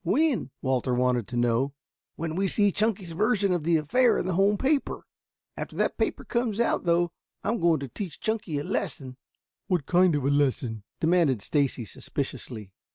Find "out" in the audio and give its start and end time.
6.59-6.85